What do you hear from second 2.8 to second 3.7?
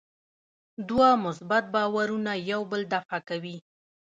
دفع کوي.